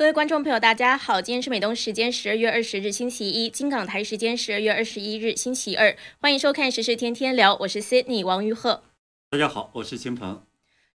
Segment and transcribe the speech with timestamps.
[0.00, 8.82] 各位观众朋友，大家好，今天是美东时间十二月二十日星期一，金港台时间十二月二十一日星期二，欢迎收看时事天天聊，我是 Sydney 王玉鹤。
[9.28, 10.42] 大家好，我是秦鹏。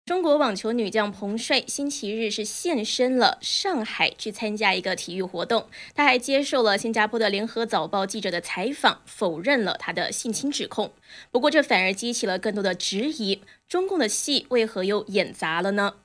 [0.07, 5.68] 中国网球女将彭帅星期日是现身了上海，去参加一个体育活动。
[5.94, 10.92] 她还接受了新加坡的联合早报记者的采访，否认了她的性侵指控。
[11.29, 15.98] 不过这反而激起了更多的质疑：中共的戏为何又演砸了呢？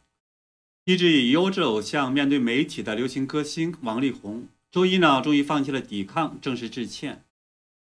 [0.90, 7.22] 一直以优质偶像面对媒体的流行歌星王力宏，周一呢终于放弃了抵抗，正式致歉。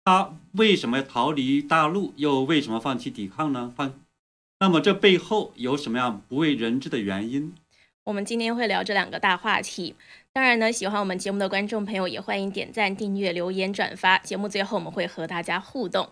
[0.03, 2.13] 他为什么逃离大陆？
[2.17, 3.73] 又为什么放弃抵抗呢？
[3.73, 3.93] 放，
[4.59, 7.53] 那么这背后有什么样不为人知的原因？
[8.03, 9.95] 我们今天会聊这两个大话题。
[10.33, 14.17] 当然呢，喜欢我们节目的观众朋友也欢迎点赞、订阅、留言、转发。
[14.17, 16.09] 节目最后我们会和大家互动。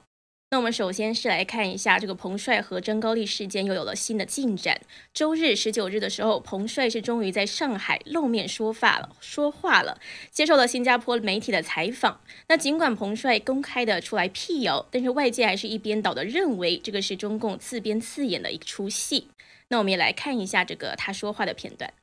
[0.52, 4.82] 那我们首先是来看一下这个彭帅和张高丽事件又有了新的进展。
[5.14, 12.22] 周日十九日的时候，彭帅是终于在上海露面说话了，说话了，接受了新加坡媒体的采访。
[12.48, 19.28] 那尽管彭帅公开的出来辟谣，但是外界还是一边倒的认为这个是中共自编自演的一出戏。
[19.68, 21.94] 那我们也来看一下这个他说话的片段。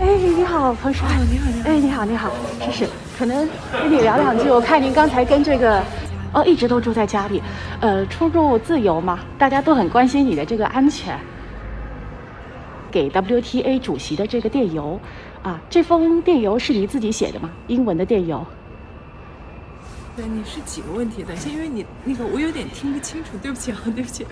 [0.00, 1.06] 哎，你好，彭帅。
[1.30, 1.68] 你好，你好。
[1.68, 2.30] 哎，你好，你好。
[2.58, 4.48] 这是，可能跟你聊两句。
[4.50, 5.82] 我看您刚才跟这个，
[6.32, 7.42] 哦，一直都住在家里，
[7.80, 11.18] 呃，出入自由嘛，大家都很关心你的这个安全。
[12.90, 14.98] 给 WTA 主席的这个电邮，
[15.42, 17.50] 啊，这封电邮是你自己写的吗？
[17.68, 18.44] 英文的电邮。
[20.16, 21.22] 对，你是几个问题？
[21.22, 24.26] 等一下，因为你那个我有点听不清楚，对不起啊，对不起。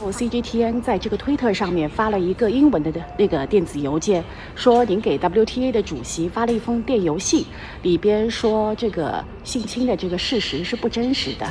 [0.00, 7.44] 我 CGTN 在这个推特上面发了一个英文的那个电子邮件，说您给 WTA 的主席发了一封电邮信，
[7.82, 11.46] 里边说这个性侵的这个事实是不真实的，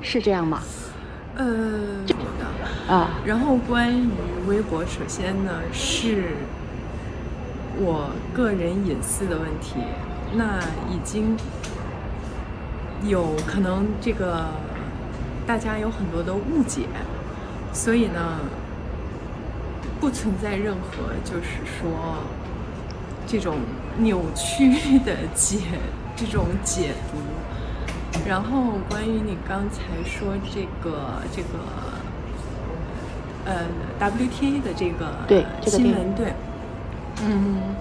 [0.00, 0.62] 是这样吗？
[1.36, 1.44] 呃，
[2.06, 3.20] 有的啊。
[3.24, 4.08] 然后关于
[4.48, 6.30] 微博，首先呢是
[7.78, 9.74] 我个人隐私的问题，
[10.34, 10.58] 那
[10.90, 11.36] 已经。
[13.06, 14.46] 有可能这个
[15.46, 16.86] 大家有很多的误解，
[17.72, 18.38] 所以呢，
[20.00, 22.18] 不存在任何就是说
[23.26, 23.56] 这种
[23.98, 25.58] 扭曲的解
[26.14, 27.18] 这种解读。
[28.28, 31.48] 然后关于你刚才说这个这个
[33.46, 33.66] 呃
[33.98, 36.32] WTA 的这个新闻，对，
[37.24, 37.74] 嗯。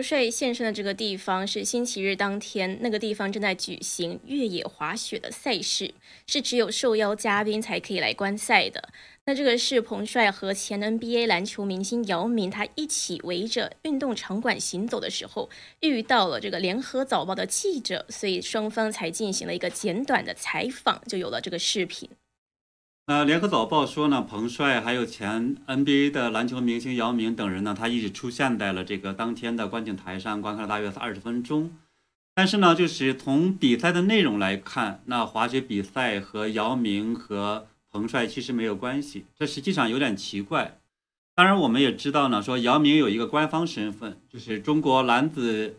[0.00, 5.92] 彭帅现身的这个地方是星期日当天，那个地方正在举行越野滑雪的赛事，
[6.26, 8.82] 是只有受邀嘉宾才可以来观赛的。
[9.26, 15.50] 那这个是彭帅和前 NBA 篮球明星姚明他一起围着运动场馆行走的时候，
[15.80, 22.08] 遇到了这个联合早报的记者，所以双方才进行了一个简短的采访，就有了这个视频。
[23.10, 31.72] 那联合早报说呢，彭帅还有前 NBA 的篮球明星姚明等人呢，他一直出现在了这个当天的观景台上，观看了大约是二十分钟。
[32.36, 40.78] 但是呢，就是从比赛的内容来看，那滑雪比赛和姚明和彭帅其实没有关系，这实际上有点奇怪。
[41.34, 45.74] 当然，我们也知道呢，说姚明有一个官方身份，就是中国男子，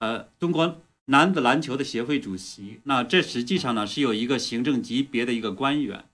[0.00, 2.82] 呃，中国男子篮球的协会主席。
[2.84, 6.04] 那这实际上呢，是有一个行政级别的一个官员。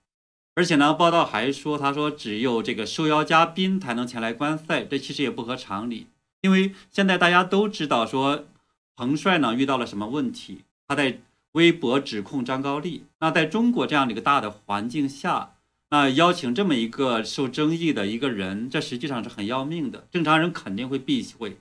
[0.55, 6.06] 而且呢，报道还说，他说只有这个受邀嘉宾才能前来观赛，这其实也不合常理。
[6.43, 8.47] 因为现在大家都知道，说
[8.97, 11.21] 彭帅呢遇到了什么问题，他在
[11.53, 13.05] 微博指控张高丽。
[13.21, 15.53] 那在中国这样的一个大的环境下，
[15.91, 21.59] 那邀请这么一个受争议的一个人，这实际上是很要命的，正常人肯定会避讳。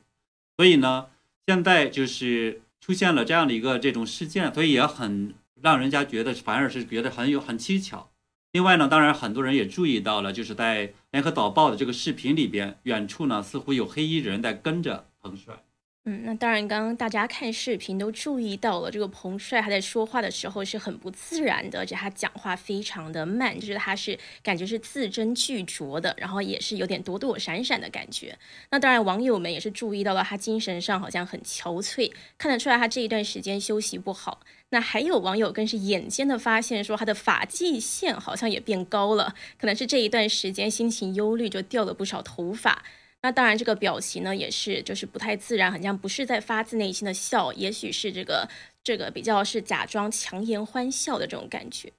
[0.58, 1.08] 所以呢，
[1.46, 8.09] 现在就是出现了这样的一个这种事件，所以也很让人家觉得，反而是觉得很有很蹊跷。
[8.51, 15.63] 另外呢，当然很多人也注意到了，就是在联合早报的这个视频里边，远处呢似乎有黑衣人在跟着彭帅。
[16.05, 28.35] 嗯，那当然，刚刚大家看视频都注意到了，这个彭帅他在说话的时候是很不自然的，而且他讲话非常的慢，就是他是感觉是字斟句酌的，然后也是有点躲躲闪闪的感觉。
[28.72, 34.40] 那当然，网友们也是注意到了他精神上好像很憔悴，看得出来他这一段时间休息不好。
[34.69, 42.84] 那还有网友更是眼尖的发现，说他的发际线好像也变高了，可能是这一段时间心情忧虑，就掉了不少头发。
[43.22, 48.48] 那当然，这个表情呢也是就是不太自然，好像不是在发自内心的笑，也许是这个
[48.82, 51.92] 这个比较是假装强颜欢笑的这种感觉。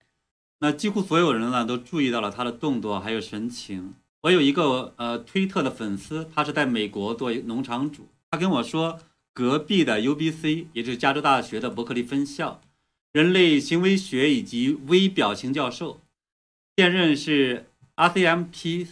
[0.60, 3.94] 那几乎所有人呢都注意到了他的动作还有神情。
[4.22, 9.00] 我有一个呃推特的粉丝，他是在美国做农场主，他跟我说，
[9.32, 12.60] 隔壁的 UBC，也就是加州大学的伯克利分校，
[13.12, 16.00] 人类行为学以及微表情教授，
[16.76, 18.88] 现任是 RCMP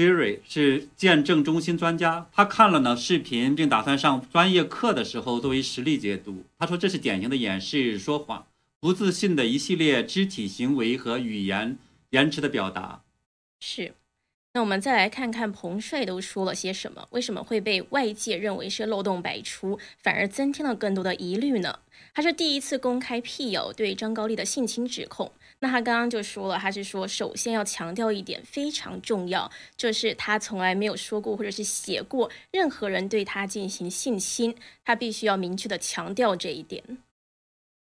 [0.00, 2.26] Siri 是见证中心专家。
[2.32, 6.46] 他看了呢视频，并打算上专业课的时候作为实例解读。
[6.58, 8.46] 他说这是典型的掩饰、说谎、
[8.80, 11.76] 不自信的一系列肢体行为和语言
[12.10, 13.02] 延迟的表达。
[13.60, 13.92] 是。
[14.52, 17.06] 那我们再来看看彭帅都说了些什么？
[17.10, 21.78] 为什么会被外界认为是漏洞百出，反而增添了更多的疑虑呢？
[22.12, 25.30] 他是第一次公开辟谣对张高丽的性侵指控。
[25.60, 34.54] 那他刚刚就说了，他是说首先要强调一点非常重要，就是他从来没有说过或者是写过任何人对他进行性侵，
[34.84, 36.98] 他必须要明确的强调这一点。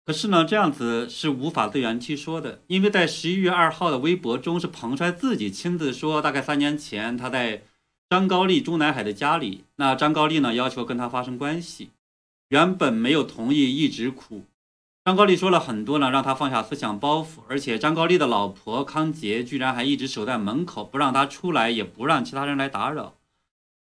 [0.05, 7.63] 可是呢，这样子是无法自圆其说的，因为在十一月二号的微博中，是彭帅自己亲自说，大概三年前他在
[8.09, 11.89] 张高丽中南海的家里，那张高丽呢要求跟他发生关系，
[12.49, 14.43] 原本没有同意，一直哭。
[15.05, 23.13] 张高丽说了很多呢，让他放下思想包袱，而且张高丽的老婆康杰居然还一直守在门口，不让他出来，也不让其他人来打扰，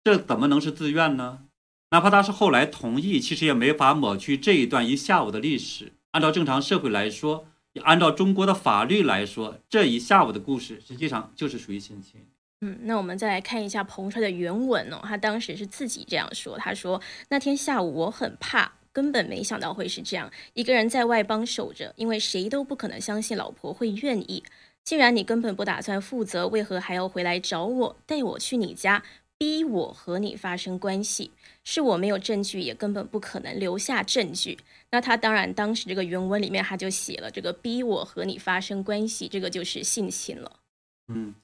[0.05, 1.45] 这怎么能是自愿呢？
[1.93, 5.95] 哪怕他是后来同意，其实也没法抹去这一段一下午的历史。
[6.11, 12.21] 按照正常社会来说，也按照中国的法律来说，这一下午的故事实际上就是属于性侵。
[12.61, 17.01] 嗯，那我们再来看一下彭帅的原文哦，他当时是自己这样说：“他说
[17.31, 24.43] 那天下午我很怕，根本没想到会是这样，一个人在外帮守着，因为谁都不可能相信老婆会愿意。
[24.85, 29.03] 既然你根本不打算负责，为何还要回来找我，带我去你家，
[29.37, 31.33] 逼我和你发生关系？
[31.65, 34.59] 是我没有证据，也根本不可能留下证据。”
[34.93, 40.61] 那他当然，当时这个原文里面他就写了这个逼我和你发生关系，这个就是性侵了。
[41.09, 41.35] 嗯，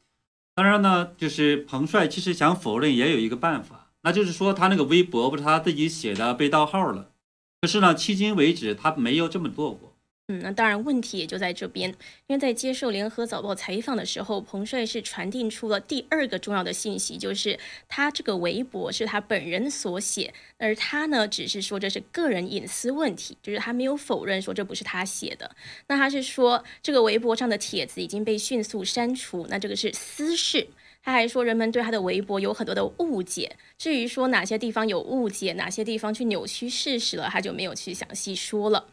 [0.54, 7.10] 当然呢，就是彭帅其实想否认也有一个办法，那就是说他那个微博不是他自己写的被盗号了，
[7.60, 9.94] 可是呢，迄今为止他没有这么做过。
[10.28, 11.90] 嗯，那当然，问题也就在这边，
[12.28, 17.58] 因为在接受联合早报采访的时候，彭帅是传递出了第二个重要的信息，就是
[17.88, 25.50] 他这个微博是他本人所写，而他呢只是说这是个人隐私问题，就是他没有否认说这不是他写的。
[25.88, 30.68] 那他是说这个微博上的帖子已经被迅速删除，那这个是私事。
[31.02, 38.88] 他还说人们对他的微博有很多的误解，至于说哪些地方有误解，哪些地方去扭曲事实了，他就没有去详细说了。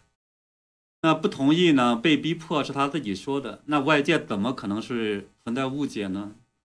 [1.04, 1.96] 那不同意呢？
[1.96, 3.62] 被逼迫是他自己说的。
[3.66, 6.32] 那外界怎么可能是存在误解呢？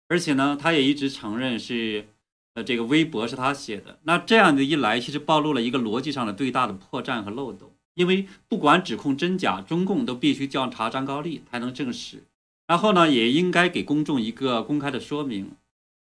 [0.08, 2.06] 而且呢，他也一直承认是，
[2.54, 3.98] 呃，这个微博是他写的。
[4.02, 7.70] 那这样的一来，其实暴露了一个逻辑上的最大的破绽和漏洞。
[7.94, 12.24] 因为不管指控真假，中共都必须调查张高丽才能证实。
[12.70, 15.50] 然后呢，也应该给公众一个公开的说明。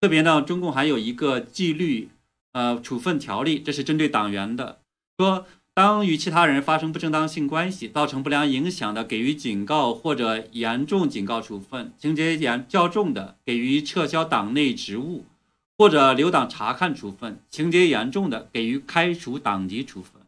[0.02, 2.10] 特别呢，中共还有一个纪律，
[2.54, 4.80] 呃，处分条例，这是针对党员的，
[5.20, 5.46] 说。
[5.76, 15.26] 当与其他人发生不正当性关系，造成不良影响的，给予警告或者严重警告处分；情节严较重的，给予撤销党内职务
[15.78, 20.22] 或者留党察看处分；情节严重的，给予开除党籍处分。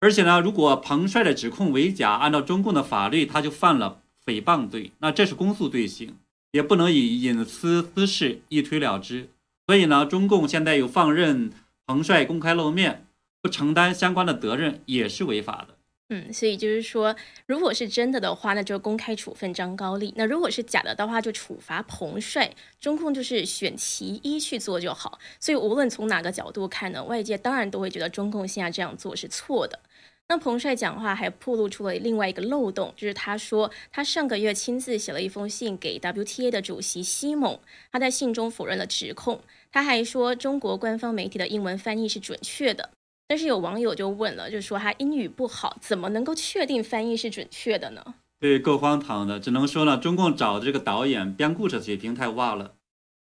[0.00, 6.14] 而且呢，如果彭帅的指控为假，按照中共的法律，他就犯了诽谤罪，那这是公诉罪行，
[6.50, 9.30] 也不能以隐私私事一推了之。
[9.66, 11.50] 所以呢，中共现在又放任
[11.86, 13.06] 彭帅公开露面。
[13.40, 15.76] 不承担相关的责任也是违法的。
[16.08, 17.14] 嗯，所以就是说，
[17.46, 22.52] 如果是真的的话，那就公开处分张高丽；那如果是假的的话，就处罚彭帅。
[22.80, 25.20] 中共就是选其一去做就好。
[25.38, 29.78] 所以无论从哪个角度看呢，外界当然都会觉得中共现在这样做是错的。
[30.30, 37.58] 那彭帅讲话还暴露出了另外一个漏洞，就是他说他上个月亲自写了一封信给 WTA 的主席西蒙，
[37.90, 39.40] 他在信中否认了指控。
[39.72, 42.90] 他还说中国官方媒体的英文翻译是准确的。
[43.26, 48.14] 但是有网友就问了，就说他英语不好，怎么能够确定翻译是准确的呢？
[48.38, 52.74] 对，够荒唐的，只能说呢，中共找的这个导演编故事水平太哇了。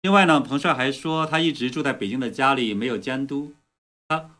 [0.01, 3.53] 另外呢，彭帅还说他一直住在北京的家里，没有监督。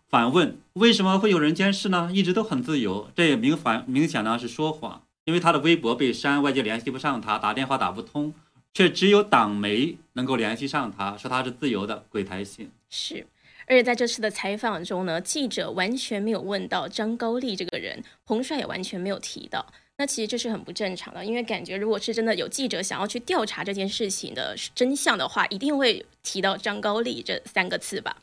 [0.09, 2.09] 反问为什么会有人监视呢？
[2.11, 8.33] 一直都很自由，这也明反明显呢是说谎，因为他的微博被删，外界联系不上他，打电话打不通，
[8.73, 12.71] 却只有党媒能够联系上他，说他是自由的，鬼才信。
[12.89, 13.27] 是。
[13.67, 19.63] 而且在这次的采访中呢，记者完全没有问到张高丽这个人，彭帅也完全没有提到。
[19.99, 28.17] 那其实这是很不正常的，因为感觉如果是真的有记者想要去调查这件事情的真相的话，一定会提到张高丽这三个字吧。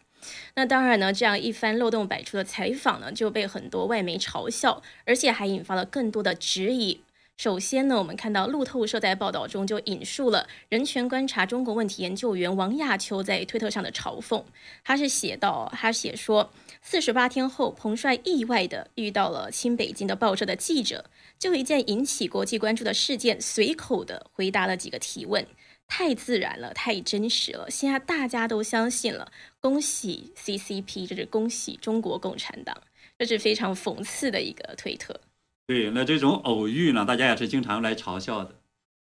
[0.55, 7.01] 那当然呢，这样一番漏洞百出的采访呢，就被很多外媒嘲笑，而且还引发了更多的质疑。
[7.37, 14.43] 首先呢，我们看到路透社在报道中就引述了人权观察中国问题研究员王亚秋在推特上的嘲讽。
[14.83, 21.05] 他是写到，他写说，四十八天后，彭帅意外的遇到了新北京的报社的记者，
[21.39, 25.47] 就一件引起国际关注的事件，随口的回答了几个提问，
[25.89, 29.31] 太自然了，太真实了，现在大家都相信了。
[29.61, 32.77] 恭喜 CCP，这是恭喜中国共产党，
[33.19, 35.21] 这是非常讽刺的一个推特。
[35.67, 38.57] 对，那这种偶遇呢，大家也是经常用来嘲笑的。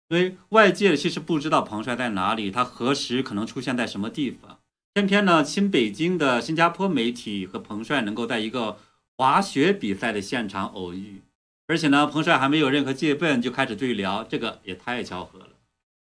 [0.10, 4.60] 因为外界其实不知道彭帅在哪里，他何时可能出现在什么地方。
[4.94, 8.78] 偏偏呢，新北京的新加坡媒体和彭帅能够在一个
[9.16, 11.22] 滑雪比赛的现场偶遇，
[11.68, 15.51] 而且呢，彭帅还没有任何戒备就开始对聊，这个也太巧合了。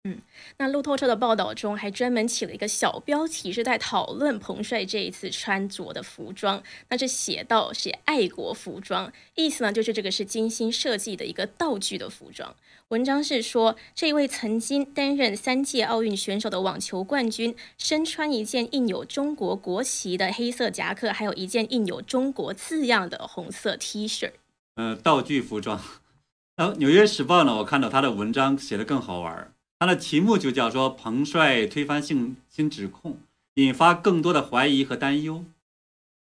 [0.07, 0.21] 嗯，
[0.59, 6.63] 那路透社的报道中还专门起了一个小标题，是在讨论彭帅这一次穿着的服装。
[6.91, 12.55] 那这写到是爱国服装，意思呢就是这个是精心设计的一个道具的服装。
[12.89, 24.33] 文章是说，这位曾经担任三届奥运选手的网球冠军，身穿一件印有中国国旗的黑色夹克，还有一件印有中国字样的红色 T 恤。
[24.75, 25.81] 呃，道具服装。
[26.57, 29.53] 然后《纽约时报》呢，我看到他的文章写的更好玩儿。
[29.79, 33.19] 它的题目就叫说彭帅推翻性侵指控，
[33.55, 35.45] 引发更多的怀疑和担忧。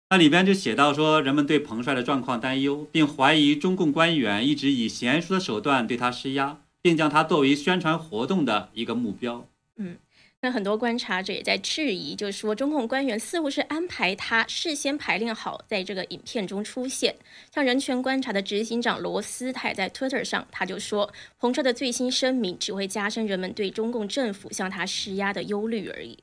[0.10, 9.46] 那里边就写到说，人们对彭帅的状况担忧，并怀疑中共官员一直以娴熟的手段对他施压，并将他作为宣传活动的一个目标。
[9.76, 9.98] 嗯。
[10.42, 17.16] 那很多观察者也在质疑，就是说中共官员似乎是安排他事先排练好，在这个影片中出现。
[17.52, 26.20] 像人权观察的执行长罗斯，他也在 Twitter 上，他就说，彭帅的最新声明只会加深人们对中共政府向他施压的忧虑而已。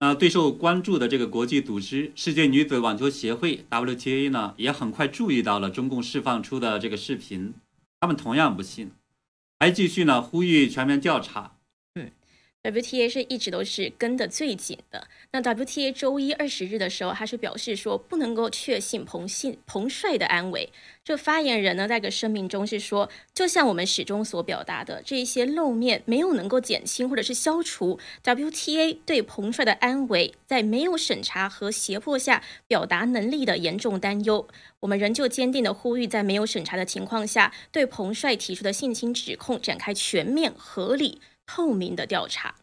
[0.00, 7.54] 那最受关注的这个国际组织世界女子网球协会 WTA 呢，也很快注意到了中共释放出的这个视频，
[8.00, 8.90] 他们同样不信，
[9.60, 11.52] 还继续呢呼吁全面调查。
[12.62, 15.08] WTA 是一直都是跟得最紧的。
[15.32, 20.70] 那 WTA 周一二十日的时候，他是表示说不能够确信彭信彭帅的安危。
[21.02, 34.46] 这发言人呢，在个声明中是说，就像我们始终所表达的，这一些露面没有能够减轻或者是消除 WTA 对彭帅的安危在没有审查和胁迫下表达能力的严重担忧。
[34.80, 41.22] 我们仍旧坚定的呼吁，在没有审查的情况下，对彭帅提出的性侵指控展开全面合理。
[41.52, 42.54] 透明的调查。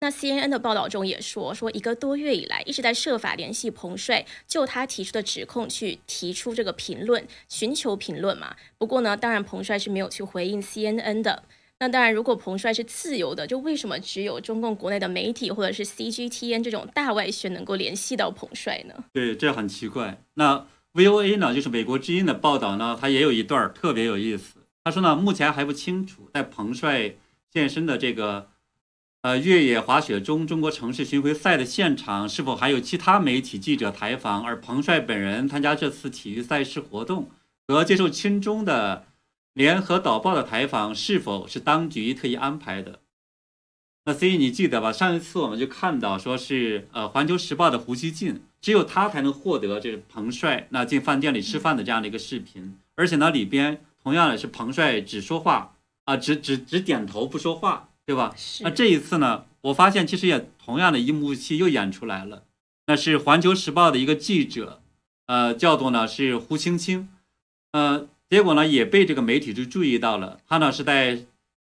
[0.00, 8.56] 那 CNN 的报道中也说，说一个多月以来一直在设法联系彭帅，就他提出的指控去提出这个评论，寻求评论嘛。
[8.78, 11.44] 不过呢，当然彭帅是没有去回应 CNN 的。
[11.78, 19.04] 那当然，如果彭帅是自由的，就为什么只有中共国内的媒体或者是 CGTN 这种大外宣能够联系到彭帅呢？
[19.12, 20.18] 对，这很奇怪。
[20.34, 24.56] 那 VOA 呢，就是美国之音的报道呢，它也有一段特别有意思。
[24.84, 27.14] 他说呢，目前还不清楚在彭帅。
[27.56, 28.50] 健身的这个，
[29.22, 34.42] 呃，越野滑雪中中国城市巡回赛的现场，是否还有其他媒体记者采访？
[34.44, 37.30] 而彭帅本人参加这次体育赛事活动
[37.66, 39.06] 和接受青中的
[39.54, 43.00] 联合导报的采访，是否是当局特意安排的？
[44.04, 44.92] 那所以你记得吧？
[44.92, 55.72] 上一次我们就看到，说是呃，《环球时报》的胡锡进，只有他才能获得这个彭帅那进饭店里吃饭的这样的一个视频，而且呢，里边同样的是彭帅只说话。
[56.06, 58.34] 啊，只只只点头不说话，对吧？
[58.60, 62.44] 那这一次呢，我发现其实也同样的一幕戏又演出来了。
[62.86, 64.80] 那是《环球时报》的一个记者，
[65.26, 67.08] 呃，叫做呢是胡青青，
[67.72, 70.38] 呃，结果呢也被这个媒体就注意到了。
[70.48, 71.24] 他呢是在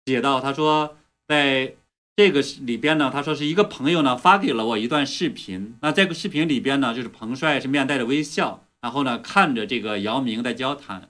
[0.05, 0.95] 写到，他说
[1.27, 1.73] 在
[2.15, 5.75] 这个里边呢，他说是一个朋友呢发给了我一段视频。
[5.81, 11.09] 那这个视频里边呢，就是彭帅是面带着微笑，然后呢看着这个姚明在交谈。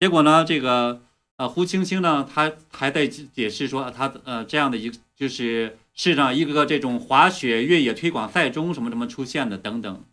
[0.00, 1.02] 结果呢这个。
[1.36, 10.04] 呃，胡青青呢，他还在解释说，他呃这样的一个就是市场一个个这种滑雪越野推广赛中什么什么出现的等等。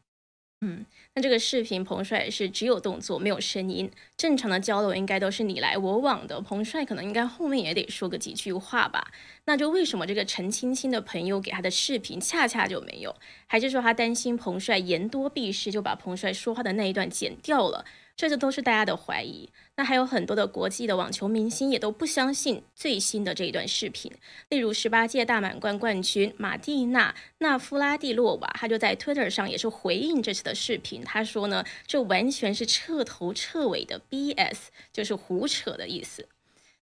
[0.63, 0.85] 嗯，
[1.15, 9.11] 那这个视频彭帅是只有动作没有声音，正常的交流应该都是你来我往的，彭帅可能应该后面也得说个几句话吧？
[9.45, 13.15] 那就为什么这个陈青青的朋友给他的视频恰恰就没有？
[13.47, 17.83] 还是说他担心彭帅言多必失，就把彭帅说话的那一段剪掉了？
[18.21, 19.49] 这就都是大家的怀疑。
[19.77, 24.11] 那还有很多的国际的网球明星也都不相信最新的这一段视频。
[24.49, 31.03] 例如十八届大满贯冠军马蒂娜·纳夫拉蒂洛娃，他就在 Twitter 上也是回应这次的视频。
[31.03, 36.27] 他说呢，这完全是彻头彻尾的 BS，就是胡扯的意思。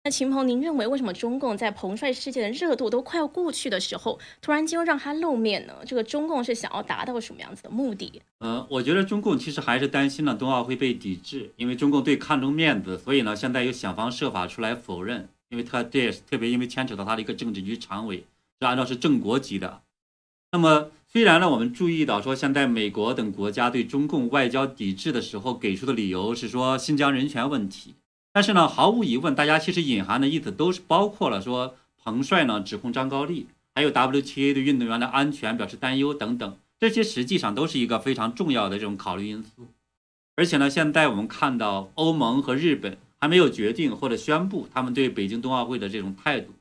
[0.07, 5.73] 那秦鹏，您认为为什么中共在彭帅事件的热度都快要过去的时候，突然间又让他露面呢？
[5.85, 8.21] 这个中共是想要达到什么样子的目的？
[8.37, 18.23] 呃，我觉得中共其实还是担心呢冬奥会被抵制，因为中共对看重面子，所以呢现在又想方设法出来否认，因为他这也是特别因为牵扯到他的一个政治局常委，
[18.61, 19.81] 是按照是正国级的。
[20.53, 27.95] 那么虽然呢我们注意到说现在美国等国家对中共外交抵制的时候给出的理由是说新疆人权问题。
[28.37, 39.65] 但是呢，毫无疑问，大家其实隐含的意思都是包括了说彭帅呢指控张高丽，还有 WTA 对运动员的安全表示担忧等等，这些实际上都是一个非常重要的这种考虑因素。
[40.35, 46.51] 而且呢，现在我们看到欧盟和日本还没有决定或者宣布他们对北京冬奥会的这种态度，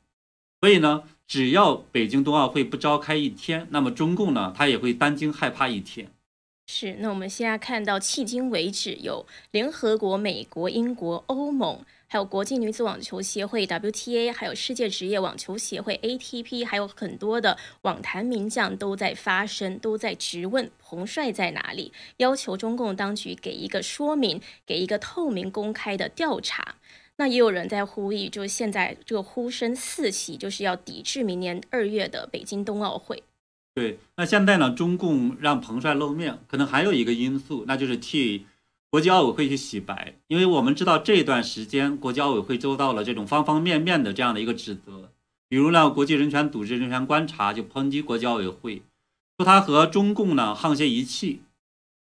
[0.62, 6.10] 所以呢，只要北京冬奥会不召开一天，那么中共呢，他也会担惊害怕一天。
[6.68, 26.74] 是，那我们现在看到，迄今为止有联合国、美国、英国、欧盟，还有国际女子网球协会 WTA，还有世界职业网球协会 ATP，还有很多的网坛名将都在发声，都在质问彭帅在哪里，要求中共当局给一个说明，给一个透明公开的调查。
[27.18, 33.22] 那也有人在呼吁，就是现在这个呼声四起，就是要抵制明年二月的北京冬奥会。
[33.76, 34.70] 对，那现在呢？
[34.70, 38.46] 中共让彭帅露面，可能还有一个因素，那就是替
[38.88, 40.14] 国际奥委会去洗白。
[40.28, 45.10] 因为我们知道这段时间，国际奥委会遭到了这种方方面面的这样的一个指责。
[45.50, 48.80] 比如呢，国际人权组织人权观察就抨击国际奥委会，
[49.36, 51.42] 说他和中共呢沆瀣一气。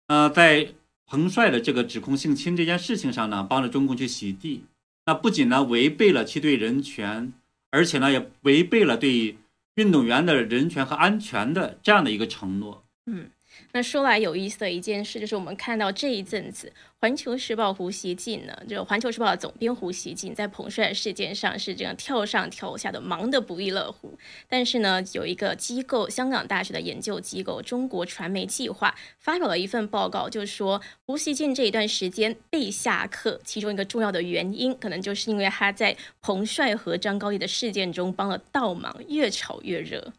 [0.06, 0.74] 呃，在
[1.08, 4.62] 彭帅的这个指控性侵这件事情上呢，帮着中共去洗地。
[5.06, 7.32] 那不仅呢违背了其对人权，
[7.72, 9.38] 而且呢也违背了对。
[9.76, 13.30] 运动员的人权和安全的这样的一个承诺，嗯。
[13.76, 16.68] 那说来有意思的一件事，就是我们看到这一阵子，
[17.00, 24.16] 《环球时报》胡锡进呢，就《环球时报》的总编胡锡进，在彭帅事件上是这样跳上跳下的，忙得不亦乐乎。
[24.48, 40.12] 但是呢，有一个机构，香港大学的研究机构中国传媒计划发表了一份报告，就是说胡锡进这一段时间被下课，其中一个重要的原因，可能就是因为他在彭帅和张高丽的事件中帮了倒忙，越炒越热。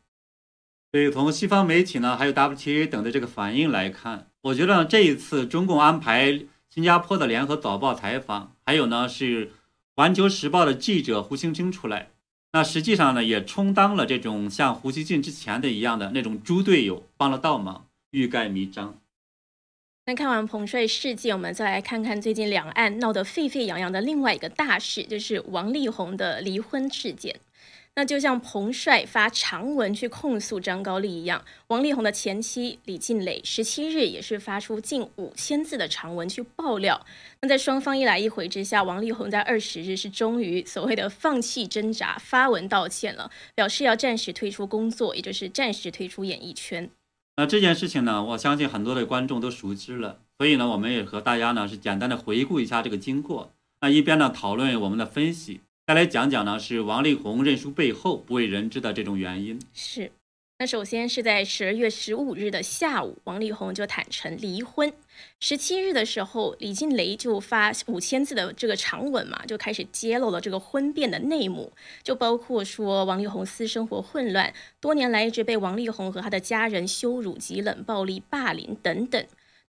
[0.96, 9.52] 所以从西方媒体呢，还有 WTA 等的这个反应来看，我觉得这一次中共安排新加坡的联合早报采访，还有呢是
[9.98, 12.12] 环球时报的记者胡青青出来，
[12.54, 18.98] 那实际上呢也充当了这种像胡锡进之前的一样的那种猪队友，帮了倒忙，欲盖弥彰。
[20.06, 27.36] 那看完彭帅事件，我们再来看看最近两岸闹得沸沸扬扬的另外一个大事，就是王力宏的离婚事件。
[27.98, 37.06] 那就像彭帅发长文去控诉张高丽一样，王力宏的前妻李静蕾十七日也是发出近五千字的长文去爆料。
[37.42, 46.90] 那在双方一来一回之下，王力宏在二十日是终于所谓的放弃挣扎，发文道歉了，表示要暂时退出工作，也就是暂时退出演艺圈。
[47.38, 53.54] 那这件事情呢，我相信很多的观众都熟知了，所以呢，我们也和大家呢是简单的回顾一下这个经过。
[53.80, 55.62] 那一边呢讨论我们的分析。
[55.88, 59.60] 再来讲讲呢，是王力宏认输背后不为人知的这种原因。
[59.72, 60.12] 是，
[60.58, 64.92] 那首先是在十二月十五日的下午，王力宏就坦诚离婚。
[65.40, 71.72] 十七日的时候，李静蕾就发五千字的这个长文嘛，就开始揭露了这个婚变的内幕，
[72.02, 79.24] 就包括说王力宏私生活混乱，多年来一直被王力宏和他的家人羞辱及冷暴力霸凌等等。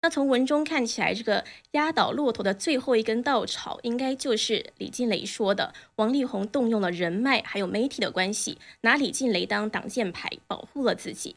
[0.05, 11.35] 那从文中看起来，这个压倒骆驼的最后一根稻草，应该就是李静蕾说的，王力宏动用了人脉还有媒体的关系，拿李静蕾当挡箭牌，保护了自己。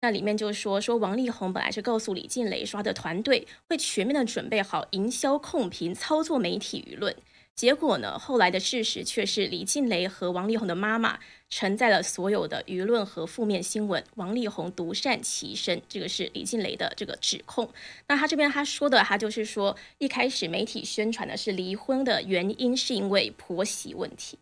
[0.00, 7.14] 那里面就说说王力宏本来是告诉李静蕾，刷的团队会全面的准备好营销控评、操作媒体舆论。
[7.56, 8.18] 结果呢？
[8.18, 14.04] 后来的事实却是李静蕾和王力宏的妈妈承载了所有的舆论和负面新闻。
[14.16, 17.72] 王力宏独善其身，这个是李静蕾的这个指控。
[18.08, 24.38] 那他这边他说的，他就是说，一开始媒体宣传的是离婚的原因是因为婆媳问题。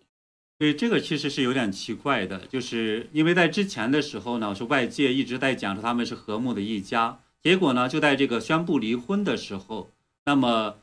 [0.59, 9.93] 对，这个其实是有点奇怪的，就是因为在之前的时候呢，是外界一直在讲说他们是和睦的一家，结果呢，就在这个宣布离婚的时候，
[10.25, 10.79] 那么。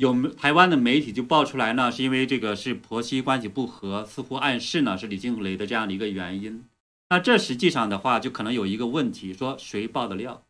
[0.00, 6.64] 有台湾的媒体就爆出来呢，是因为这个是婆媳关系不和，似乎暗示呢是李静蕾的这样的一个原因。
[7.10, 10.42] 那这实际上的话，就可能有一个问题，说谁爆的料？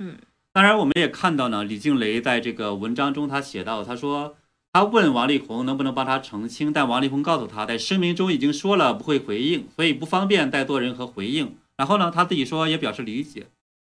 [0.00, 0.16] 嗯，
[0.52, 4.34] 当然我们也看到呢，李静蕾在这个文章中他写到，他说
[4.72, 11.54] 他问王力宏能不能帮他澄清，但王力宏告诉他在声明中已经说了不会回应，所以不方便再做任何回应。
[11.76, 13.46] 然后呢，他自己说也表示理解。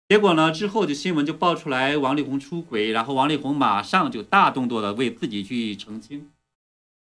[0.07, 0.53] 结果呢？
[0.53, 6.31] 之后就新闻就爆出来王力宏出轨，然后王力宏马上就大动作的为自己去澄清。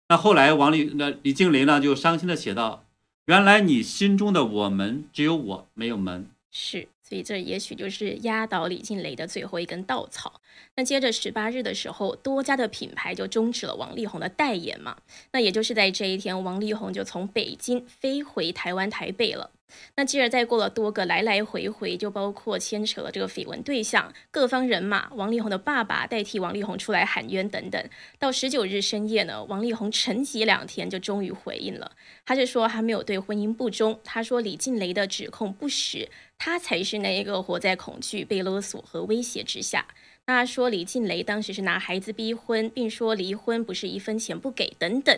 [0.09, 2.85] 那后来王力那李静蕾呢就伤心的写道
[3.24, 10.40] ：“原来你心中的我们只有我没有门。”是，所以这也许就是压倒李静蕾的最后一根稻草。
[10.77, 14.96] 那接着十八日的时候，多家的品牌就终止了王力宏的代言嘛。
[15.31, 19.51] 那也就是在这一天，王力宏就从北京飞回台湾台北了。
[19.96, 27.83] 那继而再过了多个来来回回，就包括牵扯了这个绯闻对象各方人马，王力宏的爸爸代替王力宏出来喊冤等等。
[28.18, 31.92] 到十九日深夜呢，王力宏沉寂两天，就终于回应了。
[32.27, 36.11] 他是说他没有对婚姻不忠，他说李静蕾的指控不实，
[36.44, 39.87] 他才是那一个活在恐惧、被勒索和威胁之下。
[40.26, 45.16] 那说李静蕾当时是拿孩子逼婚，并说离婚不是一分钱不给等等。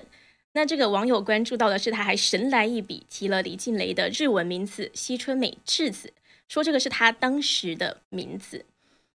[0.52, 6.12] 那这个网友关注到的是，他还神来一笔提了李静蕾的日文名字西春美智子，
[6.46, 8.66] 说这个是他当时的名字。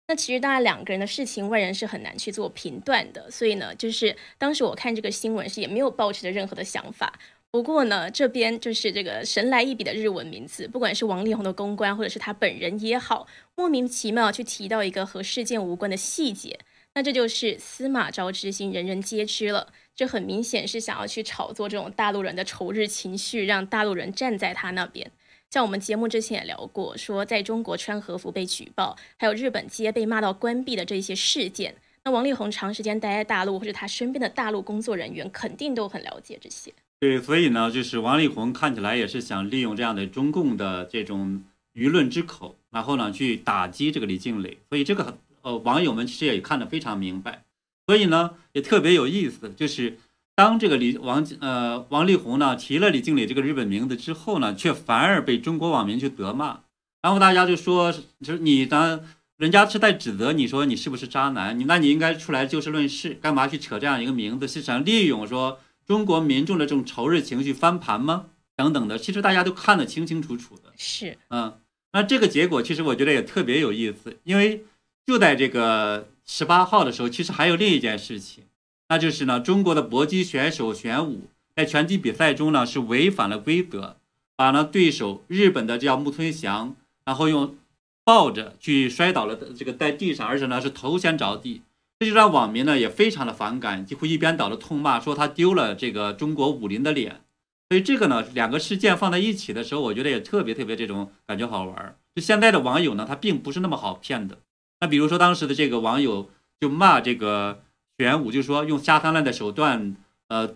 [0.07, 3.29] 那其实当然两个人的事情，外人是很难去做评断的。
[3.29, 7.19] 所以呢，就是当时我看这个新闻是也没有抱持着任何的想法。
[7.51, 16.59] 不过呢，这边就是这个神来一笔的日文名字，不管是王力宏的公关或者是他本人也好，莫名其妙去提到一个和事件无关的细节。
[16.93, 19.73] 那这就是司马昭之心，人人皆知了。
[19.95, 25.11] 这很明显是想要去炒作这种大陆人的仇日情绪，让大陆人站在他那边。
[25.49, 36.71] 像我们节目之前也聊过，说在中国穿和服被举报，还有日本街被骂到关闭的这些事件，那王力宏长时间待在大陆，或者他身边的大陆工作人员，肯定都很了解这些。
[36.99, 44.57] 对，所以呢，就是王力宏看起来也是想利用这样的中共的这种舆论之口，然后呢去打击这个李静蕾。
[44.69, 45.17] 所以这个。
[45.41, 47.45] 呃，网友们其实也看得非常明白，
[47.87, 49.97] 所以呢也特别有意思，就是
[50.35, 56.59] 当这个李王呃王力宏呢提了李静蕾这个日本名字之后呢，却反而被中国网民去责骂，
[57.01, 57.89] 然后大家就说，
[58.21, 58.99] 就是你呢，
[59.37, 65.57] 人家是在指责你说你是不是渣男，你那你应该出来就事论事，干嘛去扯这样一个名字，是想利用说
[65.89, 68.27] 中国民众的这种仇日情绪翻盘吗？
[68.55, 70.71] 等等的，其实大家都看得清清楚楚的。
[70.77, 71.59] 是，嗯，
[71.91, 74.63] 那这个结果其实我觉得也特别有意思，因为。
[75.07, 78.43] 就在这个十八号的时候，其实还有另一件事情，
[78.89, 83.97] 那就是呢，中国的搏击选手玄武在拳击比赛中呢是违反了规则，
[84.35, 86.75] 把呢对手日本的叫木村翔，
[87.05, 87.57] 然后用
[88.03, 91.63] 抱着去摔倒了这个在地上，而且呢是头先着地，
[91.99, 97.21] 这就让网民呢也非常的反感，几乎一边倒的痛骂说他丢了这个中国武林的脸。
[97.67, 101.95] 所以这个呢两个事件放在一起的时候，我觉得也特别特别这种感觉好玩。
[102.15, 104.39] 就现在的网友呢，他并不是那么好骗的。
[104.79, 107.61] 那比如说，当时的这个网友就骂这个
[107.97, 109.95] 玄武，就说用下三滥的手段，
[110.29, 110.55] 呃，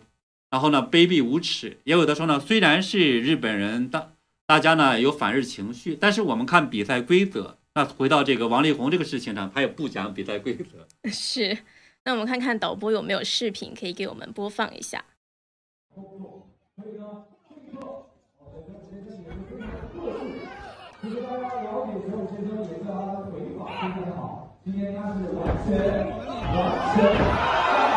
[0.50, 1.78] 然后呢卑鄙无耻。
[1.84, 4.14] 也有的说呢，虽然是日本人，大
[4.48, 7.58] 大家呢有反日情绪，但是我们看比赛规则。
[7.76, 10.64] 那回到这个王力宏这个事情上，他也不讲比赛规则。
[11.10, 11.58] 是，
[12.04, 15.04] 那我们看看导播有没有视频可以给我们播放一下。
[24.64, 26.08] 今天他是完全
[26.54, 26.60] 完
[26.96, 27.93] 全。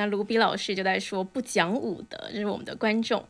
[0.00, 3.22] 那卢比老师就在说不讲武德，这是我们的观众。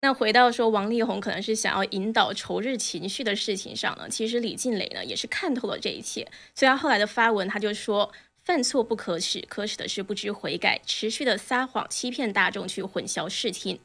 [0.00, 8.12] 那回到说王力宏可能是想要引导仇日情绪的事情上呢，其实李静蕾呢也是看透了这一切，所以他后来的发文他就说
[8.44, 13.80] 犯错不可耻，可耻的是不知悔改，持续的撒谎欺骗大众去混淆视听。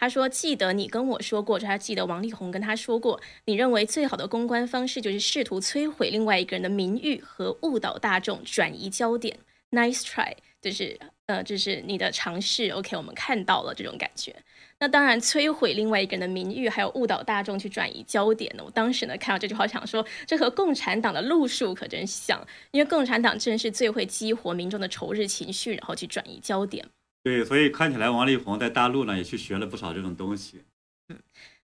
[0.00, 9.38] 他说记得你跟我说过，他记得王力宏跟他说过，你认为最好的公关方式就是试图摧毁另外一个人的名誉和误导大众，转移焦点。
[9.70, 10.98] Nice try，就是
[11.32, 12.68] 呃，就是你的尝试。
[12.68, 14.36] OK，我们看到了这种感觉。
[14.78, 18.62] 那当然，摧毁另外一个人的名誉，还有误导大众去转移焦点呢。
[18.62, 26.84] 我当时呢看到这句话，想说这和共产党的路数可真像，因为共产党正是最会激活民众的仇日情绪，然后去转移焦点。
[27.22, 30.62] 对，所以看起来王力宏在大陆呢也去学了不少这种东西。
[31.08, 31.18] 嗯。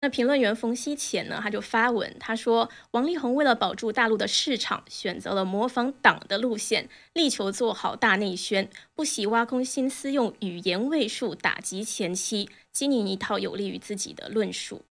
[0.03, 14.81] 那评论员冯锡前呢，他就发文，他说王力宏为了保住大陆的市场，选择了模仿党的路线，力求做好大内宣，不惜挖空心思用语言位数打击前妻，经营一套有利于自己的论述。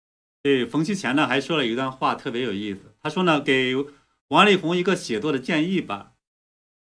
[0.43, 2.95] 对，冯锡前呢还说了一段话，特别有意思。
[3.03, 3.75] 他说呢，给
[4.29, 6.13] 王力宏一个写作的建议吧。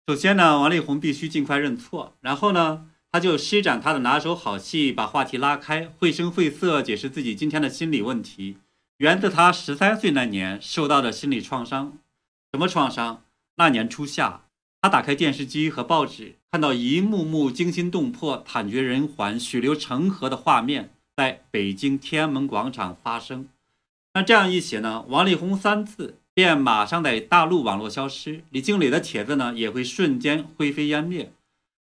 [0.06, 2.90] 首先呢，王力宏必须尽快认错，然后呢。
[3.10, 8.58] 他就施展他的拿手好戏，把话题拉开，绘声绘色解释自己今天的心理问题，
[8.98, 11.98] 源自他十三岁那年受到的心理创伤。
[12.52, 13.22] 什么创伤？
[13.56, 14.42] 那年初夏，
[14.82, 23.48] 他打开电视机和报纸，看到一幕幕惊心动魄、惨绝人寰、血流成河的画面在北京天安门广场发生。
[24.14, 31.32] 那这样一写呢，王力宏三次便马上在大陆网络消失，李静蕾的帖子呢也会瞬间灰飞烟灭。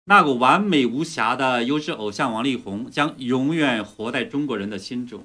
[0.08, 5.24] 那个完美无瑕的优质偶像王力宏将永远活在中国人的心中。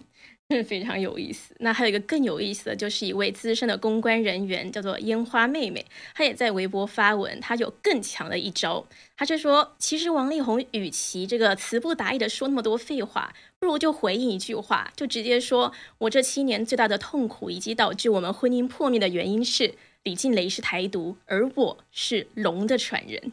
[0.67, 1.55] 非常有意思。
[1.59, 8.85] 那还有一个更有意思的就是一位资深的公关人员，叫做烟花妹妹，她也在微博发文，她有更强的一招。
[9.15, 23.31] 她是说，其实王力宏与其这个词不达意的说那么多废话，不如就回应一句话，就直接说我这七年最大的痛苦以及导致我们婚姻破灭的原因是李静蕾是台独，而我是龙的传人。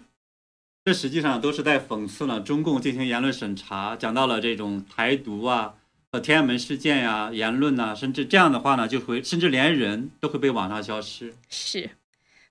[0.88, 5.74] 这实际上都是在讽刺呢中共进行言论审查，讲到了这种台独啊。
[6.10, 11.34] 和天安门事件呀、言论呐，甚至这样的话呢，就会甚至连人都会被网上消失。
[11.50, 11.90] 是，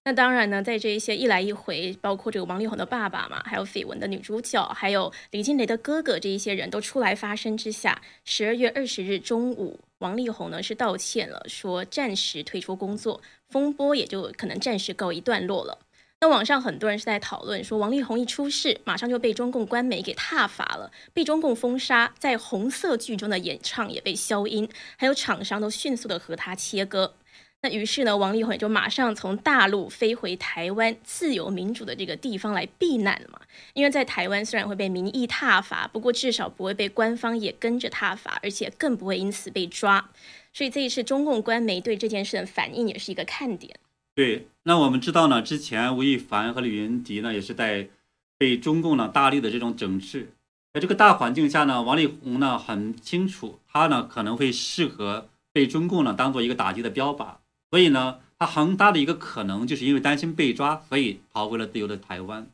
[0.04, 13.19] 那当然呢，在这一些一来一回，包括这个王力宏的爸爸嘛，还有绯闻的女主角，还有李金雷的哥哥，这一些人都出来发声之下，十二月二十日中午，王力宏呢是道歉了，说暂时退出工作，
[13.50, 15.80] 风波也就可能暂时告一段落了。
[16.19, 27.13] 那网上很多人是在讨论说，王力宏一出事，马上就被中共官媒给踏伐了，被中共封杀，在红色剧中的演唱也被消音，还有厂商都迅速的和他切割。
[27.62, 33.39] 那于是呢，王力宏也就马上从大陆飞回台湾自由民主的这个地方来避难了嘛。
[33.73, 40.10] 因为在台湾虽然会被民意踏伐，不过至少不会被官方也跟着踏伐，而且更不会因此被抓。
[40.51, 43.80] 所以这一次中共官媒对这件事的反应也是一个看点。
[44.17, 47.88] 对，那我们知道呢，之前吴亦凡和李云迪呢，也是在
[48.36, 50.32] 被中共呢大力的这种整治，
[50.73, 57.36] 在这个大环境下呢，王力宏呢很清楚，他呢可能会适合被中共呢当做一个打击的标靶，
[57.69, 62.47] 所以呢，他很大的一个可能就是因为担心被抓，所以逃回了自由的台湾。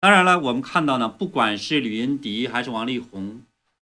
[0.00, 3.42] 当然了，我们看到呢，不管是李云迪还是王力宏，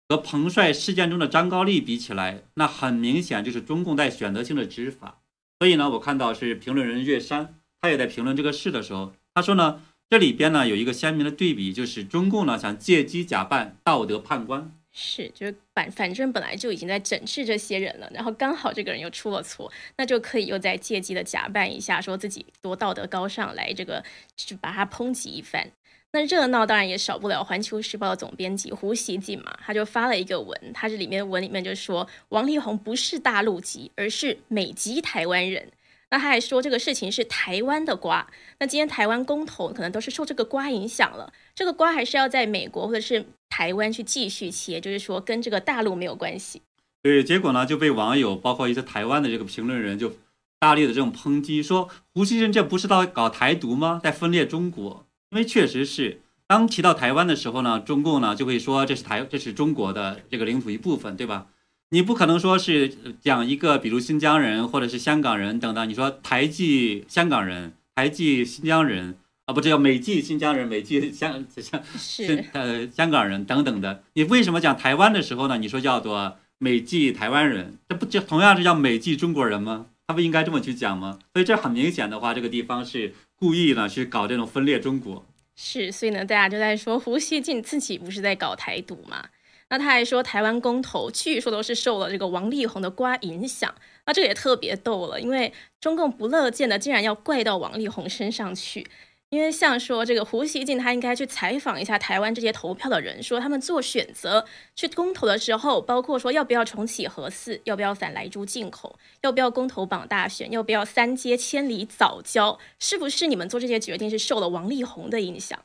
[0.10, 5.20] 和彭帅事件中的张高丽比起来，那很明显就是中共在选择性的执法。
[5.60, 24.04] 所以呢，我看到是评论人岳山，他也在评论这个事的时候，他说呢，这里边呢有一个鲜明的对比，就是中共呢想借机假扮道德判官，是，就是反反正本来就已经在整治这些人了，然后刚好这个人又出了错，那就可以又在借机的假扮一下，说自己多道德高尚，来这个
[24.36, 25.72] 就把他抨击一番。
[26.14, 35.72] 那热闹当然也少不了《环球时报》的总编辑胡锡进嘛，他就发了一个文，他这里面文里面就说王力宏不是大陆籍，而是美籍台湾人。
[36.10, 38.26] 那他还说这个事情是台湾的瓜，
[38.60, 46.62] 那今天台湾公投可能都是受这个瓜影响了，这个瓜还是要在美国或者是台湾去继续切，就是说跟这个大陆没有关系。
[47.04, 50.14] 对，结果呢就被网友包括一些台湾的这个评论人就
[50.58, 54.00] 大力的这种抨击，说胡锡进这不是到搞台独吗？
[54.02, 55.06] 在分裂中国。
[55.32, 61.48] 因为确实是，当提到台湾的时候呢，中共呢就会说这是台，这是中国的这个领土一部分，对吧？
[61.90, 74.04] 你不可能说是讲一个，比如新疆人或者是香港人等等，你说台籍香港人、台籍新疆人啊，不，这叫美籍新疆人、美籍香香是呃香港人等等的。
[74.14, 75.58] 你为什么讲台湾的时候呢？
[75.58, 79.88] 你说叫做美籍台湾人，这不就同样是叫美籍中国人吗？
[80.08, 81.20] 他不应该这么去讲吗？
[81.34, 83.14] 所以这很明显的话，这个地方是。
[83.40, 85.24] 故意呢去搞这种分裂中国，
[85.56, 89.30] 是，所以呢，大家就在说胡锡进自己不是在搞台独嘛？
[89.70, 93.74] 那他还说台湾公投据说都是受了这个王力宏的瓜影响，
[94.06, 98.88] 那这个也特别逗了，因为中共不乐见的竟然要怪到王力宏身上去。
[99.30, 115.60] 因为像说这个胡锡进，他应该去采访一下台湾这些投票的人，说他们做选择去公投的时候，包括说要不要重启核四，要不要反来猪进口，要不要公投绑大选，要不要三阶千里早教，是不是你们做这些决定是受了王力宏的影响？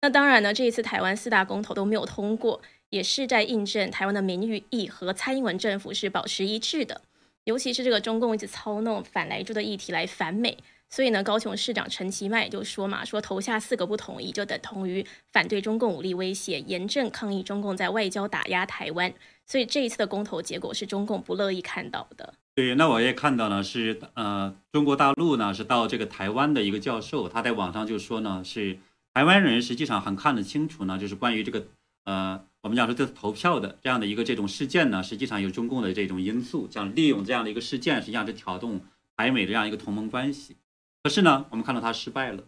[0.00, 7.00] 那当然呢，这一次台湾四大公投都没有通过，也是在印证台湾的民意和蔡英文政府是保持一致的，
[7.42, 10.56] 尤其是这个中共一直操弄反来猪的议题来反美。
[10.90, 19.12] 所以呢，高雄市长陈其迈就说嘛，说投下四个不同意，就等同于反对中共武力威胁，严正抗议中共在外交打压台湾。
[19.46, 22.34] 所以这一次的公投结果是中共不乐意看到的。
[22.54, 28.78] 对，那我也看到呢，是呃，中国大陆呢是到这个台湾的一个教授，他在网上就说呢，是
[29.14, 31.66] 台湾人实际上很看得清楚呢，就是关于这个
[32.04, 38.80] 呃，我们讲说这次投票的这样的一个这种事件呢，实际上有中共的这种因素，想利用这样的一个事件，实际上是挑动
[39.16, 40.56] 台美这样一个同盟关系。
[41.02, 42.42] 可是呢，我们看到他失败了。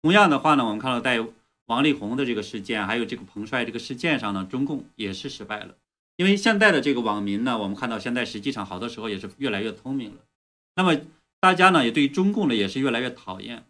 [0.00, 1.26] 同样的话呢，我们看到在
[1.66, 5.74] 王力宏的这个事件，还有这个彭帅这个事件上呢，中共也是失败了。
[6.16, 10.16] 因为现在的这个网民呢，我们看到现在实际上好多时候也是越来越聪明了。
[10.76, 10.96] 那么
[11.40, 13.64] 大家呢，也对中共呢也是越来越讨厌。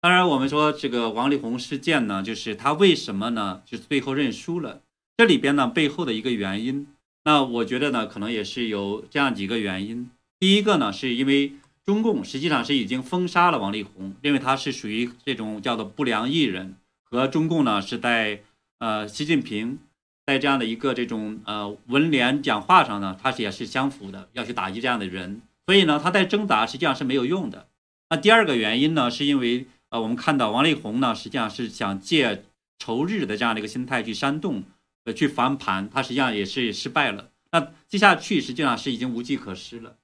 [0.00, 4.80] 当然，我们说这个王力宏事件呢，就是他为什么呢，就是最后认输了？
[5.16, 6.86] 这里边呢背后的一个原因，
[7.24, 10.08] 那我觉得呢，可能也是有这样几个原因。
[10.38, 11.52] 第一个呢，是因为。
[11.88, 18.42] 中共实际上是已经封杀了王力宏，认为他是属于这种叫做不良艺人，和中共呢是在
[18.78, 19.78] 呃习近平
[20.26, 27.66] 在这样的一个这种呃文联讲话上呢，他是也是相符的，要去打击这样的人，所以呢他在挣扎实际上是没有用的。
[28.10, 32.44] 那第二个原因呢，是因为呃我们看到王力宏呢实际上是想借
[32.78, 34.62] 仇日的这样的一个心态去煽动，
[35.06, 37.30] 呃去翻盘，他实际上也是失败了。
[37.50, 39.96] 那接下去实际上是已经无计可施了。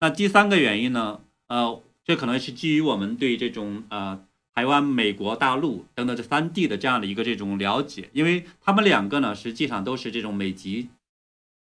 [0.00, 1.20] 那第三个原因呢？
[1.48, 4.20] 呃，这可能是基于我们对这种呃
[4.54, 10.88] 台湾、美国、大陆等等这三地的这样的一个这种了解，因为他们两个呢实际上都是这种美籍，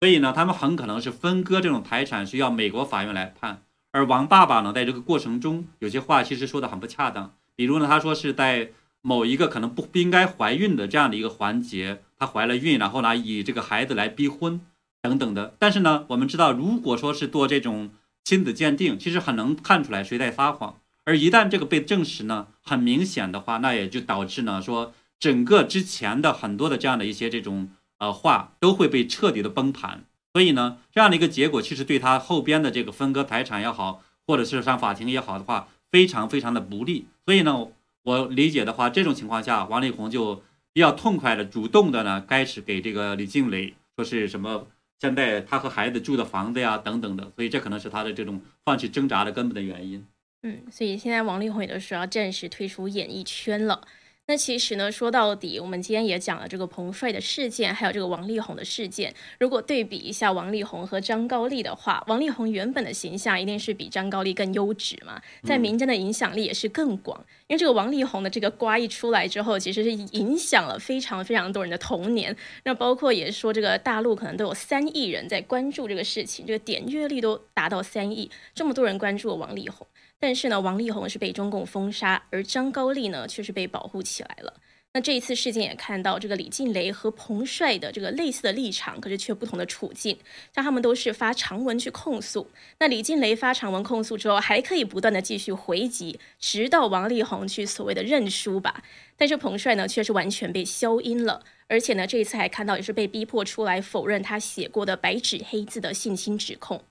[0.02, 3.62] 所以呢他们很可能是分割这种财产需要美国法院来判。
[3.92, 14.60] 而王爸爸呢在这个过程中有些话其实说的很不恰当，比如呢他说是在某一个可能不不应该怀孕的这样的一个环节，她怀了孕，然后呢以这个孩子来逼婚
[15.02, 15.56] 等等的。
[15.60, 17.90] 但是呢我们知道，如果说是做这种。
[18.28, 30.04] 亲子鉴定其实很能看出来谁在撒谎，而一旦这个被证实呢，很明显的话，那也就导致呢说整个之前的很多的这样的一些这种呃话都会被彻底的崩盘。
[30.34, 37.06] 所以呢，这样的一个结果其实对他后边的这个分割财产也好，或者是上法庭也好的话，非常非常的不利。
[37.24, 37.70] 所以呢，
[38.04, 44.68] 我理解的话，这种情况下，王力宏就比较痛快的、主动的呢，开始给这个李静蕾说是什么。
[45.00, 50.06] 现在他和孩子住的房子呀，等等的，所以这可能是他的这种放弃挣扎的根本的原因。
[50.44, 53.88] 嗯，所以现在王力宏也都说要正式退出演艺圈了。
[54.30, 59.14] 那其实呢，说到底，我们今天也讲了这个彭帅的事件，还有这个王力宏的事件。
[59.40, 67.18] 如果对比一下王力宏和张高丽的话，王力宏原本的形象一定是比张高丽更优质嘛，在民间的影响力也是更广。
[67.48, 72.36] 因为这个王力宏的这个瓜一出来之后，其实是影响了非常非常多人的童年。
[72.66, 79.88] 那包括也说这个大陆可能都有三亿人在关注这个事情，这个点阅率都达到三亿，这么多人关注王力宏。
[80.20, 84.54] 但是呢，王力宏是被中共封杀，而张高丽呢却是被保护起来了。
[84.94, 90.18] 那这一次事件也看到，这个李静蕾和彭帅的这个类似的立场，可是却不同的处境。
[90.56, 92.50] 像他们都是发长文去控诉，
[92.80, 98.82] 那李静蕾发长文控诉之后，还可以不断的继续回击，直到王力宏去所谓的认输吧。
[99.16, 106.82] 但是彭帅呢，却是完全被消音了，而且呢，这一次还看到也是被逼迫出来否认他写过的白纸黑字的性侵指控。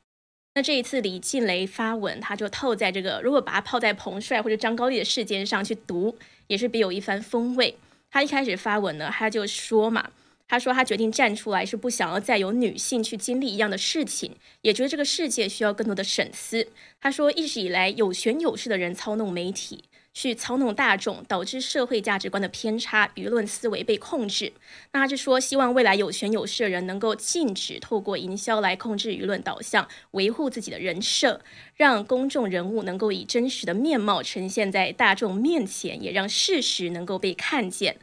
[0.56, 6.16] 那这一次李静蕾发文，他就套在这个，如果把它泡在彭帅或者张高丽的事件上去读，
[6.46, 7.76] 也是别有一番风味。
[8.10, 10.08] 他一开始发文呢，他就说嘛，
[10.48, 16.66] 他说他决定站出来，是不想要再有女性去经历一样的事情，也觉得这个世界需要更多的审思。
[17.02, 19.84] 他说，一直以来有权有势的人操弄媒体。
[20.18, 24.50] 去操弄大众，导致社会价值观的偏差，舆论思维被控制。
[24.92, 31.42] 那他是说，希望未来有权有势的人能够禁止透过营销来控制舆论导向，维护自己的人设，
[31.74, 37.98] 让公众人物能够以真实的面貌呈现在大众面前，也让事实能够被看见。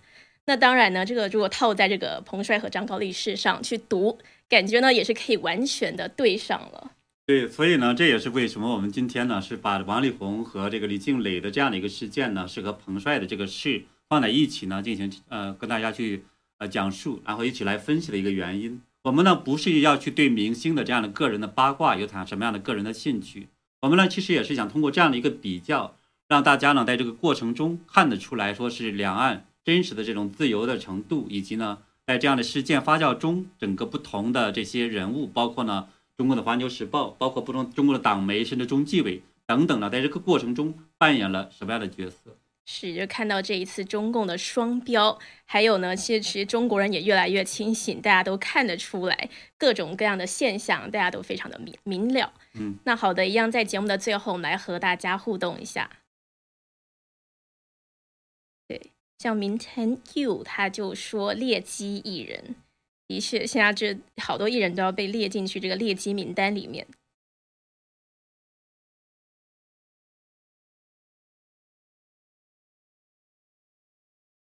[0.46, 6.92] 那当然呢，这个如果套在这个彭帅和张高丽事上去读，感觉呢也是可以完全的对上了。
[7.26, 16.26] 对，所以呢，这也是为什么我们今天呢是把王力宏和这个李静蕾的这样的一个事件呢，是和彭帅的这个事放在一起呢，进行呃跟大家去
[16.58, 18.82] 呃讲述，然后一起来分析的一个原因。
[19.04, 23.48] 我们呢不是要去对明星的这样的个人的八卦有产什么样的个人的兴趣，
[23.80, 25.96] 我们呢其实也是想通过这样的一个比较，
[26.28, 35.88] 让大家呢在这个过程中看得出来说是两岸真实的这种自由的程度，以及呢在这样的事件发酵中，整个不同的这些人物，包括呢。
[36.18, 42.38] 中国的《环球时报》，包括不同中国的党媒，甚至中纪委等等呢，在这个过程中扮演了什么样的角色？
[42.66, 52.32] 是，就看到这一次中共的双标，还有呢，其实其实中国人也越来越清醒，大家都看得出来各种各样的现象，大家都非常的明明了。
[52.54, 55.90] 嗯，那好的，一样在节目的最后，我们来和大家互动一下。
[58.66, 62.56] 对，像明天 you 他就说劣迹艺人。
[63.14, 66.88] 的确，现在这好多艺人都要被列进去这个劣迹名单里面。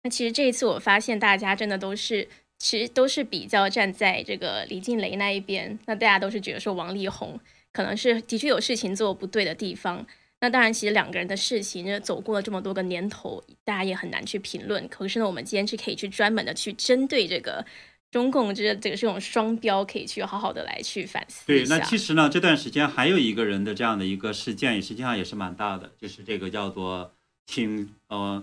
[0.02, 2.28] 那其实这一次，我发现大家真的都是，
[2.58, 5.78] 其实都是比较站在这个李静蕾那一边。
[5.86, 7.38] 那大家都是觉得说王力宏
[7.72, 10.04] 可能是的确有事情做不对的地方。
[10.40, 14.88] 那当然，其实两个人的事情，呢，走过了这么多个年头，大家也很难去评论。
[14.88, 17.64] 可是呢，我们今天是可以去专门的去针对这个。
[18.10, 27.12] 中共这这个这种双标，可以去好好的来去反思对，那其实呢，这段时间还有一个人的这样的一个事件，实际上也是蛮大的，就是这个叫做
[27.46, 28.42] 挺呃，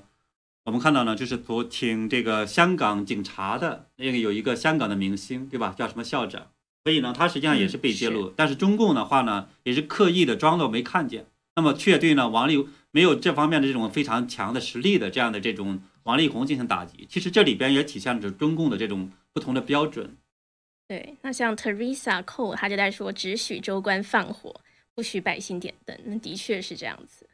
[0.66, 5.74] 我们看到呢，就是昨挺这个香港警察的那个有一个香港的明星，对吧？
[5.78, 6.48] 叫什么校长？
[6.84, 17.08] 所以呢，他实际上也是被揭露，但是中共的话呢，也是刻意的装作没看见，那么却对呢王力没有这方面的这种非常强的实力的这样的这种王力宏进行打击。
[17.10, 20.16] 其实这里边也体现着中共的这种不同的标准。
[20.88, 24.62] 对，那像 Teresa Cole，他就在说只许州官放火，
[24.94, 26.00] 不许百姓点灯。
[26.06, 27.28] 那的确是这样子。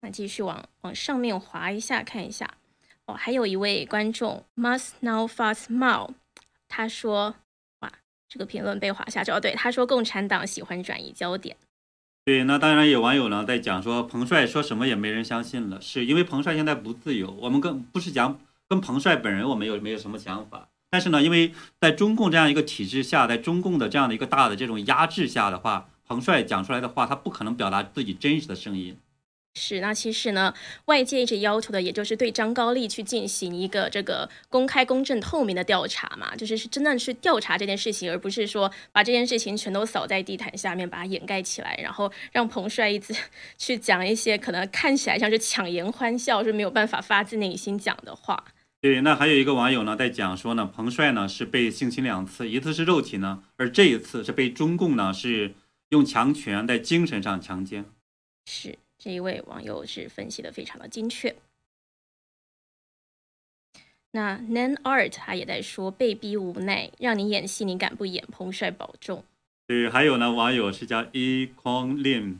[0.00, 2.56] 那继续往往上面滑一下，看一下
[3.04, 6.14] 哦，还有一位观众 Must Now Fast Mile，
[6.68, 7.34] 他说
[7.80, 7.92] ：“哇，
[8.28, 11.54] 这个评论被划下去哦。”对，他说共产党喜欢转移焦点。
[12.24, 17.30] 对，那当然有网友呢在讲说，彭帅说什么也没人相信了，是因为彭帅现在不自由。
[17.32, 20.68] 我们更不是讲跟彭帅本人，我们有没有什么想法？
[20.90, 28.96] 但是呢，因为在中共这样一个体制下，在中共的这样的一个大的这种压制下的话，彭帅讲出来的话，他不可能表达自己真实的声音。
[29.58, 30.52] 是，那其实呢，
[30.84, 43.14] 外界一直要求的，也就是对张高丽去进行一个这个公开、公正、透明的调查嘛，就是是真的是调查这件事情，而不是说把这件事情全都扫在地毯下面，把它掩盖起来，然后让彭帅一直
[43.56, 48.44] 去讲一些可能看起来像是强颜欢笑，是没有办法发自内心讲的话。
[48.86, 55.54] 对，那还有一个网友呢在讲说呢，彭帅呢是被性侵两次，一次是肉体呢，而这一次是被中共呢是
[55.88, 57.84] 用强权在精神上强奸。
[58.44, 58.78] 是。
[58.96, 61.34] 这一位网友是分析的非常的精确。
[64.12, 68.24] 那 Nan Art 他也在说被逼无奈，让你演戏你敢不演？
[68.30, 69.24] 彭帅保重。
[69.66, 72.36] 对，还有呢，网友是叫 E Kong Lim，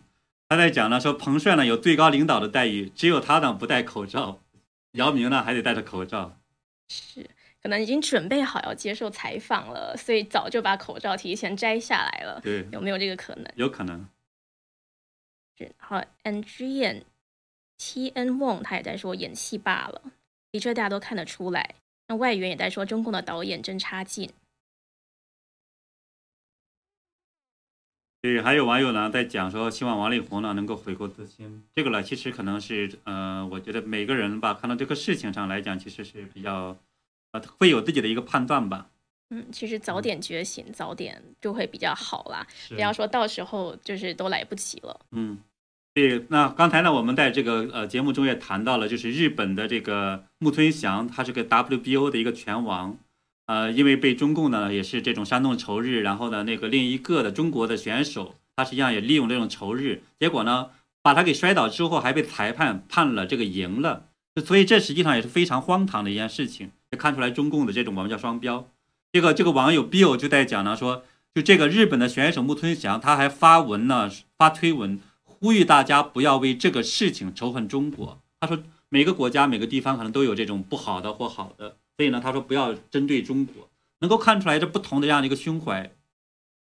[0.48, 4.38] 他在讲呢说彭帅呢有最高领导的待遇，只有他呢不戴口罩，
[4.96, 6.38] 姚明呢还得戴着口罩。
[6.88, 7.28] 是，
[7.62, 12.40] 可能已经准备好要接受采访了，所以早就把口罩提前摘下来了。
[12.42, 13.46] 对，有没有这个可能？
[13.56, 14.06] 有可能。
[15.78, 17.02] 好，Andrian
[17.78, 20.02] T N Wong 他也在说演戏罢了，
[20.52, 21.76] 的确大家都看得出来。
[22.08, 24.30] 那外援也在说中共的导演真差劲。
[28.26, 31.62] 对，还有网友呢在讲说，希望王力宏呢能够悔过自新。
[31.76, 36.76] 这个呢，其实可能是呃，我觉得每个人吧，看到这个事情上来讲，其实是比较
[37.30, 38.88] 呃，会有自己的一个判断吧。
[39.30, 42.44] 嗯，其实早点觉醒，早点就会比较好啦。
[42.70, 45.00] 不要说到时候就是都来不及了。
[45.12, 45.38] 嗯，
[45.94, 46.26] 对。
[46.28, 52.98] 那刚才呢，我们在这个呃节目中也谈到了，就是日本的这个木村翔，他是个 WBO 的一个拳王。
[53.46, 60.70] 呃，因为被中共呢也是这种煽动仇日，然后呢那个另一个的中国的选手，他实际上也利用这种仇日，结果呢
[61.00, 64.06] 把他给摔倒之后，还被裁判判了这个赢了。
[64.44, 68.68] 所以这实际上也是非常荒唐的一件事情，也看出来中共的这种我们叫双标。
[69.12, 78.20] 这个这个网友 Bill 就在讲呢，说就这个日本的选手木村翔，他还发文呢，发推文呼吁大家不要为这个事情仇恨中国。
[78.40, 83.68] 他说每个国家每个地方可能都有这种不好的或好的，所以呢，他说不要针对中国，
[84.00, 85.90] 能够看出来这不同的这样的一个胸怀。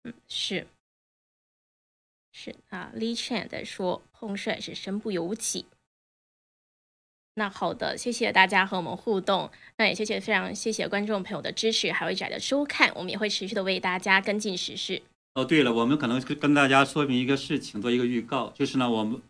[0.03, 0.65] 嗯，是
[2.31, 5.65] 是啊，Lee Chen 在说彭帅是身不由己。
[7.35, 9.49] 那好的，谢谢大家和我们互动。
[9.77, 12.91] 那也谢谢非常谢谢观众朋友的支持，还有一仔的收看。
[12.95, 15.01] 我们也会持续的为大家跟进时事。
[15.35, 19.21] 哦，对了，我们可能跟大家说明一个事情，做一个预告，就是呢，我们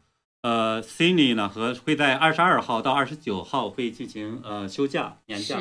[0.41, 5.59] 呃 c i n y 呢和会在二十二号到二十九号会进行呃休假年假。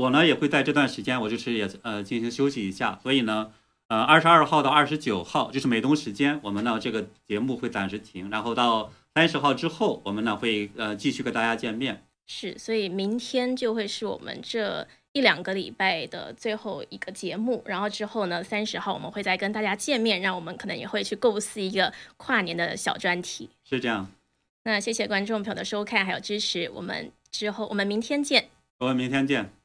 [0.00, 2.98] 我呢也会在这段时间，我就是也呃进行休息一下。
[3.02, 3.52] 所以呢，
[3.88, 8.92] 呃二十二号到二十九号就是美东时间，我们呢这个节目会暂时停，然后到。
[9.12, 12.04] 三十号之后，我们呢会呃继续跟大家见面。
[12.28, 17.60] 是，所以明天就会是我们这一两个礼拜的最后一个节目。
[17.66, 23.50] 然后之后呢，三十号我们会再跟大家见面，让我们可能也会去构思一个跨年的小专题。
[23.68, 24.08] 是这样。
[24.62, 28.48] 那谢谢观众朋友的收看还有支持，我们之后我们明天见。
[28.78, 29.59] 我们明天见。